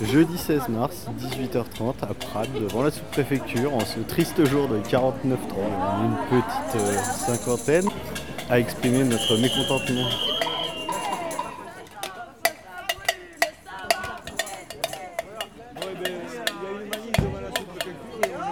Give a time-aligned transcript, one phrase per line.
[0.00, 5.18] Jeudi 16 mars, 18h30 à Prades, devant la sous-préfecture, en ce triste jour de 49.3,
[6.04, 7.88] une petite euh, cinquantaine,
[8.50, 10.08] à exprimer notre mécontentement.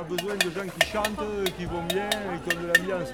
[0.09, 2.09] Besoin de gens qui chantent, qui vont bien
[2.45, 3.09] qui ont de l'ambiance.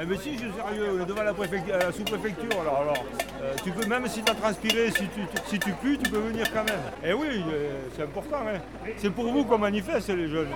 [0.00, 3.04] Eh mais si, je suis sérieux, devant la, préfecture- la sous-préfecture, alors, alors
[3.42, 6.18] euh, tu peux, même si tu as transpiré, si tu, tu- si tu tu peux
[6.18, 6.80] venir quand même.
[7.04, 8.60] Eh oui, euh, c'est important, hein.
[8.96, 10.50] c'est pour vous qu'on manifeste les jeunes.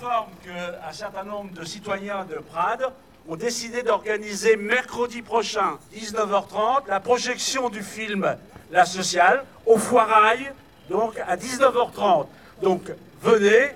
[0.00, 2.90] Informe qu'un certain nombre de citoyens de Prades
[3.28, 8.34] ont décidé d'organiser mercredi prochain, 19h30, la projection du film
[8.70, 10.52] La Sociale au Foirail,
[10.88, 12.26] donc à 19h30.
[12.62, 13.72] Donc venez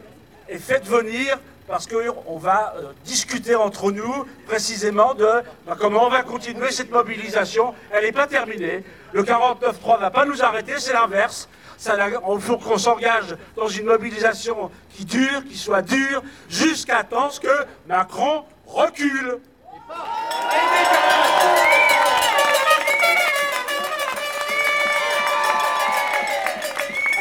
[0.49, 5.29] et faites venir parce qu'on va euh, discuter entre nous précisément de
[5.67, 7.75] bah, comment on va continuer cette mobilisation.
[7.91, 8.85] Elle n'est pas terminée.
[9.13, 11.49] Le 49.3 ne va pas nous arrêter, c'est l'inverse.
[11.87, 17.49] Il faut qu'on s'engage dans une mobilisation qui dure, qui soit dure, jusqu'à temps que
[17.87, 19.39] Macron recule.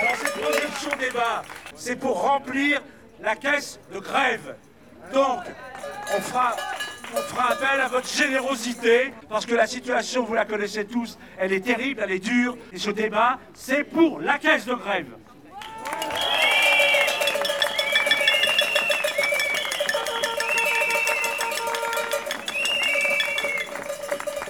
[0.01, 1.41] Alors cette projection débat,
[1.75, 2.81] c'est pour remplir
[3.23, 4.55] la caisse de grève.
[5.13, 5.39] Donc,
[6.15, 6.55] on fera,
[7.49, 12.01] appel à votre générosité, parce que la situation, vous la connaissez tous, elle est terrible,
[12.03, 15.07] elle est dure, et ce débat, c'est pour la caisse de grève.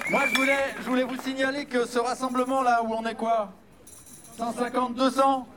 [0.10, 3.52] Moi, je voulais, je voulais vous signaler que ce rassemblement-là, où on est quoi?
[4.38, 5.48] 150, 200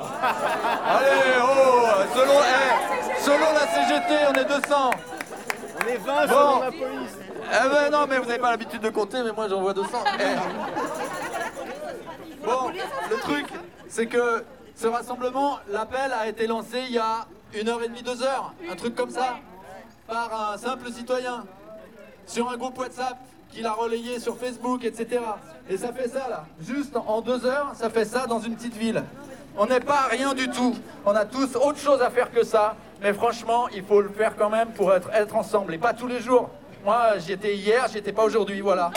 [0.00, 1.78] Allez, oh
[2.14, 3.52] selon, eh, selon
[4.28, 4.90] on est 200
[5.80, 6.28] On est 20 Bon.
[6.28, 9.48] selon la police Eh ben non, mais vous n'avez pas l'habitude de compter, mais moi
[9.48, 9.88] j'en vois 200.
[10.18, 10.36] Eh.
[12.44, 12.70] Bon,
[13.10, 13.46] le truc,
[13.88, 18.02] c'est que ce rassemblement, l'appel a été lancé il y a une heure et demie,
[18.02, 19.38] deux heures, un truc comme ça,
[20.06, 21.44] par un simple citoyen,
[22.26, 23.16] sur un groupe WhatsApp
[23.50, 25.20] qu'il a relayé sur Facebook, etc.
[25.70, 28.76] Et ça fait ça là, juste en deux heures, ça fait ça dans une petite
[28.76, 29.02] ville.
[29.56, 30.76] On n'est pas rien du tout.
[31.04, 32.76] On a tous autre chose à faire que ça.
[33.00, 36.20] Mais franchement, il faut le faire quand même pour être, ensemble et pas tous les
[36.20, 36.50] jours.
[36.84, 38.90] Moi, j'y étais hier, j'y étais pas aujourd'hui, voilà.